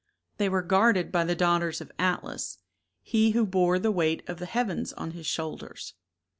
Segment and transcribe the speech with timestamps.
[0.37, 2.57] They were guarded by the daughters of Atlas,
[3.03, 5.93] he who bore the weight of the heavens on his shoulders.